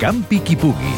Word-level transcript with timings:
Campi 0.00 0.40
qui 0.40 0.56
pugui. 0.56 0.94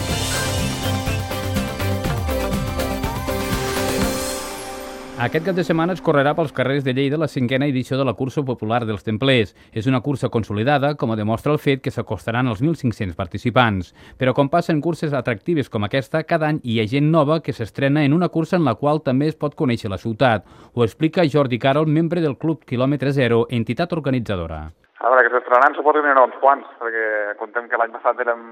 Aquest 5.22 5.44
cap 5.46 5.54
de 5.54 5.62
setmana 5.62 5.94
es 5.94 6.00
correrà 6.02 6.32
pels 6.34 6.50
carrers 6.50 6.82
de 6.82 6.90
Lleida 6.94 7.18
la 7.18 7.28
cinquena 7.30 7.68
edició 7.70 7.94
de 7.98 8.02
la 8.02 8.14
cursa 8.18 8.42
popular 8.42 8.80
dels 8.86 9.04
templers. 9.06 9.52
És 9.70 9.86
una 9.86 10.00
cursa 10.02 10.30
consolidada, 10.34 10.96
com 10.98 11.14
demostra 11.14 11.52
el 11.54 11.60
fet 11.62 11.78
que 11.84 11.92
s'acostaran 11.94 12.50
als 12.50 12.58
1.500 12.62 13.14
participants. 13.14 13.92
Però 14.18 14.34
com 14.34 14.50
passa 14.50 14.74
en 14.74 14.82
curses 14.82 15.14
atractives 15.14 15.70
com 15.70 15.86
aquesta, 15.86 16.24
cada 16.26 16.50
any 16.50 16.58
hi 16.62 16.80
ha 16.80 16.90
gent 16.90 17.10
nova 17.14 17.38
que 17.38 17.54
s'estrena 17.54 18.02
en 18.02 18.18
una 18.18 18.30
cursa 18.34 18.58
en 18.58 18.66
la 18.66 18.74
qual 18.74 19.02
també 19.06 19.30
es 19.30 19.38
pot 19.38 19.54
conèixer 19.54 19.90
la 19.94 20.02
ciutat. 20.02 20.42
Ho 20.74 20.82
explica 20.82 21.26
Jordi 21.26 21.62
Carol, 21.62 21.86
membre 21.86 22.20
del 22.20 22.38
Club 22.38 22.66
Kilòmetre 22.66 23.14
Zero, 23.14 23.46
entitat 23.50 23.92
organitzadora. 23.94 24.72
A 25.02 25.10
veure, 25.10 25.24
que 25.26 25.34
s'estrenaran 25.34 25.74
suposo 25.74 25.98
que 25.98 26.06
n'hi 26.06 26.14
haurà 26.14 26.28
uns 26.28 26.38
quants, 26.38 26.68
perquè 26.78 27.06
contem 27.40 27.66
que 27.68 27.78
l'any 27.80 27.94
passat 27.96 28.20
érem 28.22 28.42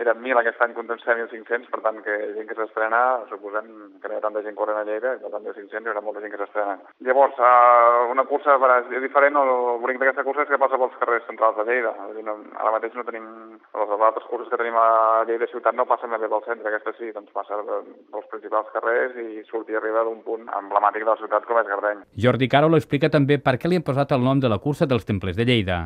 eren 0.00 0.22
1.000, 0.22 0.38
aquest 0.40 0.60
any 0.64 0.72
contem 0.76 0.98
1.500, 1.02 1.68
per 1.72 1.80
tant 1.84 1.98
que 2.04 2.14
gent 2.36 2.48
que 2.48 2.56
s'estrena, 2.56 3.00
suposem 3.28 3.66
que 4.00 4.08
no 4.08 4.14
hi 4.14 4.18
ha 4.18 4.24
tanta 4.24 4.42
gent 4.44 4.56
corrent 4.56 4.80
a 4.80 4.84
Lleida, 4.88 5.18
que 5.20 5.30
tant 5.32 5.44
de 5.44 5.52
500 5.52 5.84
hi 5.84 5.90
haurà 5.92 6.02
molta 6.04 6.22
gent 6.24 6.32
que 6.32 6.40
s'estrena. 6.40 6.78
Llavors, 7.04 7.36
uh, 7.36 8.08
una 8.12 8.24
cursa 8.30 8.56
diferent, 9.04 9.36
el 9.36 9.52
bonic 9.82 10.00
d'aquesta 10.00 10.24
cursa 10.24 10.46
és 10.46 10.52
que 10.52 10.60
passa 10.62 10.80
pels 10.80 10.96
carrers 11.00 11.26
centrals 11.28 11.58
de 11.58 11.66
Lleida. 11.68 11.92
no, 12.22 12.36
ara 12.62 12.72
mateix 12.76 12.94
no 12.96 13.04
tenim, 13.04 13.26
les 13.82 14.06
altres 14.08 14.28
curses 14.30 14.48
que 14.48 14.60
tenim 14.60 14.78
a 14.80 15.24
Lleida 15.28 15.50
ciutat 15.50 15.76
no 15.76 15.88
passen 15.90 16.10
bé 16.10 16.28
pel 16.28 16.46
centre, 16.46 16.68
aquesta 16.68 16.94
sí, 16.98 17.12
doncs 17.12 17.32
passa 17.32 17.58
pels 17.66 18.30
principals 18.30 18.70
carrers 18.72 19.16
i 19.16 19.42
surt 19.50 19.68
i 19.68 19.76
arriba 19.76 20.04
d'un 20.04 20.22
punt 20.22 20.48
emblemàtic 20.60 21.04
de 21.04 21.10
la 21.10 21.20
ciutat 21.20 21.44
com 21.44 21.60
és 21.60 21.68
Gardeny. 21.68 22.06
Jordi 22.16 22.48
Caro 22.48 22.72
explica 22.76 23.12
també 23.12 23.38
per 23.38 23.58
què 23.58 23.68
li 23.68 23.76
han 23.76 23.84
posat 23.86 24.16
el 24.16 24.24
nom 24.24 24.40
de 24.40 24.48
la 24.48 24.58
cursa 24.58 24.88
dels 24.88 25.04
templers 25.04 25.36
de 25.36 25.44
Lleida. 25.44 25.82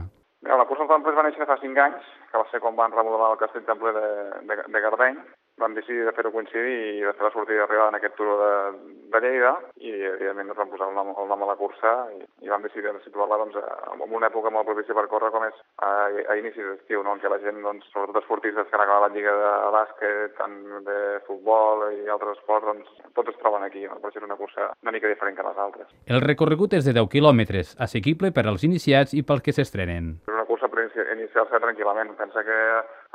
La 0.46 0.66
cursa 0.68 0.86
dels 0.86 1.16
va 1.18 1.24
néixer 1.26 1.48
fa 1.48 1.58
5 1.62 1.82
anys, 1.82 2.12
que 2.30 2.38
va 2.38 2.46
ser 2.52 2.60
quan 2.62 2.76
van 2.78 2.94
remodelar 2.94 3.32
el 3.34 3.40
castell 3.40 3.66
temple 3.66 3.92
de, 3.96 4.06
de, 4.50 4.62
de 4.74 4.82
Gardeny, 4.84 5.18
vam 5.58 5.74
decidir 5.74 6.04
de 6.04 6.12
fer-ho 6.12 6.32
coincidir 6.32 6.74
i 6.98 7.04
de 7.04 7.12
fer 7.16 7.24
la 7.24 7.32
sortida 7.32 7.64
d'arribada 7.64 7.88
en 7.92 7.96
aquest 7.98 8.16
turó 8.18 8.34
de, 8.40 8.50
de 9.12 9.20
Lleida 9.24 9.52
i 9.80 9.92
evidentment 10.10 10.52
ens 10.52 10.58
vam 10.60 10.72
posar 10.72 10.90
el 10.90 10.96
nom, 10.98 11.12
el 11.16 11.30
nom 11.30 11.44
a 11.44 11.48
la 11.48 11.56
cursa 11.56 11.92
i, 12.12 12.20
i 12.44 12.52
vam 12.52 12.64
decidir 12.66 12.92
de 12.92 13.00
situar-la 13.06 13.38
doncs, 13.40 13.56
en 13.56 14.04
una 14.04 14.28
època 14.28 14.52
molt 14.52 14.68
propícia 14.68 14.96
per 14.96 15.06
córrer 15.08 15.32
com 15.32 15.46
és 15.48 15.56
a, 15.80 15.90
a 16.12 16.36
inicis 16.36 16.60
d'estiu, 16.60 17.00
no? 17.06 17.16
en 17.16 17.22
què 17.22 17.32
la 17.32 17.40
gent, 17.40 17.62
doncs, 17.64 17.88
sobretot 17.94 18.20
esportistes 18.20 18.68
que 18.68 18.76
han 18.76 18.84
acabat 18.84 19.06
la 19.06 19.12
lliga 19.16 19.32
de 19.40 19.54
bàsquet, 19.78 20.36
tant 20.36 20.58
de 20.90 20.98
futbol 21.28 21.86
i 21.88 22.04
altres 22.12 22.36
esports, 22.36 22.68
doncs, 22.68 22.92
tots 23.16 23.32
es 23.32 23.40
troben 23.40 23.64
aquí, 23.64 23.86
no? 23.88 23.96
per 24.02 24.12
això 24.12 24.20
és 24.20 24.28
una 24.28 24.38
cursa 24.40 24.70
una 24.84 24.92
mica 24.92 25.08
diferent 25.08 25.40
que 25.40 25.48
les 25.48 25.64
altres. 25.64 25.88
El 26.04 26.20
recorregut 26.20 26.76
és 26.76 26.84
de 26.84 26.92
10 26.92 27.08
quilòmetres, 27.16 27.72
assequible 27.80 28.30
per 28.36 28.44
als 28.44 28.68
iniciats 28.68 29.16
i 29.16 29.24
pels 29.24 29.44
que 29.46 29.56
s'estrenen. 29.56 30.18
És 30.28 30.36
una 30.36 30.44
cursa 30.44 30.68
per 30.68 30.84
iniciar-se 31.12 31.60
tranquil·lament. 31.62 32.14
Pensa 32.18 32.44
que 32.46 32.58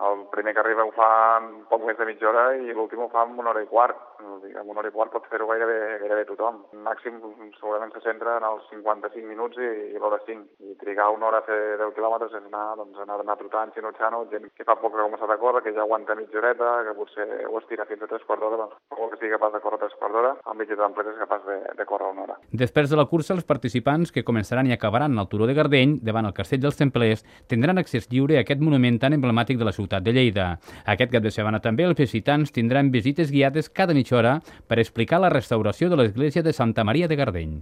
el 0.09 0.25
primer 0.31 0.53
que 0.53 0.61
arriba 0.63 0.85
ho 0.85 0.93
fa 0.95 1.09
en 1.39 1.49
poc 1.69 1.83
més 1.85 1.97
de 1.99 2.07
mitja 2.09 2.29
hora 2.29 2.45
i 2.57 2.73
l'últim 2.73 3.03
ho 3.03 3.09
fa 3.13 3.25
en 3.27 3.37
una 3.39 3.51
hora 3.51 3.61
i 3.63 3.69
quart. 3.69 3.97
En 4.21 4.69
una 4.69 4.81
hora 4.81 4.89
i 4.89 4.93
quart 4.95 5.13
pot 5.13 5.27
fer-ho 5.29 5.47
gairebé, 5.49 5.77
gairebé 6.01 6.25
tothom. 6.29 6.61
Màxim 6.85 7.19
segurament 7.59 7.93
se 7.93 8.01
centra 8.05 8.37
en 8.39 8.47
els 8.47 8.65
55 8.71 9.27
minuts 9.27 9.59
i, 9.61 9.69
i 9.93 10.01
l'hora 10.01 10.19
5. 10.25 10.45
I 10.71 10.75
trigar 10.81 11.09
una 11.13 11.29
hora 11.29 11.41
a 11.41 11.47
fer 11.47 11.59
10 11.81 11.93
quilòmetres 11.97 12.33
és 12.33 12.47
anar, 12.49 12.65
doncs, 12.79 12.99
anar, 13.05 13.19
anar 13.23 13.37
trotant, 13.39 13.73
xinutxant, 13.75 14.17
gent 14.33 14.49
que 14.57 14.67
fa 14.67 14.77
poc 14.81 14.95
que 14.95 15.01
ha 15.01 15.07
començat 15.09 15.33
a 15.33 15.39
córrer, 15.41 15.63
que 15.65 15.75
ja 15.75 15.85
aguanta 15.85 16.17
mitja 16.17 16.41
horeta, 16.41 16.71
que 16.87 16.95
potser 16.97 17.27
ho 17.49 17.61
estira 17.61 17.87
fins 17.89 18.05
a 18.05 18.09
3 18.11 18.25
quarts 18.27 18.45
d'hora, 18.45 18.61
doncs, 18.63 18.77
o 18.97 19.09
que 19.11 19.21
sigui 19.21 19.33
capaç 19.35 19.55
de 19.57 19.63
córrer 19.65 19.81
3 19.85 19.97
quarts 20.01 20.17
d'hora, 20.17 20.33
el 20.51 20.59
mitjà 20.61 20.79
d'empresa 20.81 21.13
és 21.13 21.21
capaç 21.21 21.45
de, 21.49 21.59
de 21.77 21.87
córrer 21.89 22.11
una 22.13 22.25
hora. 22.25 22.39
Després 22.63 22.89
de 22.91 22.99
la 22.99 23.07
cursa, 23.09 23.35
els 23.37 23.47
participants 23.47 24.13
que 24.13 24.25
començaran 24.27 24.69
i 24.69 24.75
acabaran 24.75 25.17
al 25.17 25.29
Turó 25.31 25.49
de 25.49 25.57
Gardeny, 25.57 25.99
davant 26.05 26.29
el 26.29 26.37
Castell 26.37 26.61
dels 26.63 26.79
Templers, 26.79 27.25
tindran 27.51 27.81
accés 27.81 28.09
lliure 28.11 28.37
a 28.37 28.45
aquest 28.45 28.61
monument 28.61 28.99
tan 29.01 29.15
emblemàtic 29.17 29.59
de 29.61 29.67
la 29.67 29.75
ciutat 29.91 30.03
de 30.03 30.13
Lleida. 30.13 30.59
Aquest 30.85 31.11
cap 31.11 31.23
de 31.23 31.31
setmana 31.31 31.59
també 31.59 31.83
els 31.83 31.99
visitants 31.99 32.51
tindran 32.55 32.91
visites 32.91 33.31
guiades 33.31 33.69
cada 33.69 33.93
mitja 33.93 34.17
hora 34.17 34.39
per 34.67 34.79
explicar 34.79 35.19
la 35.19 35.29
restauració 35.29 35.89
de 35.89 35.99
l'església 35.99 36.43
de 36.43 36.53
Santa 36.53 36.83
Maria 36.83 37.07
de 37.07 37.19
Gardeny. 37.19 37.59